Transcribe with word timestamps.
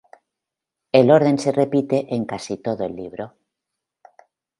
El 0.91 1.11
orden 1.11 1.37
se 1.37 1.51
repite 1.51 2.15
en 2.15 2.25
casi 2.25 2.57
todo 2.57 2.85
el 2.85 2.95
libro. 2.95 3.35